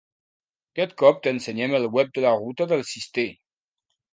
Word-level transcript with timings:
Aquest 0.77 0.95
cop 1.01 1.19
t'ensenyem 1.27 1.75
el 1.81 1.87
web 1.99 2.11
de 2.17 2.25
la 2.27 2.33
Ruta 2.41 2.69
del 2.73 2.85
Cister. 2.95 3.29